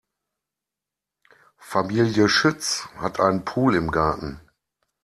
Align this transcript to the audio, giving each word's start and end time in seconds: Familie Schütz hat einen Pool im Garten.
Familie 1.59 2.27
Schütz 2.27 2.87
hat 2.97 3.19
einen 3.19 3.45
Pool 3.45 3.75
im 3.75 3.91
Garten. 3.91 4.41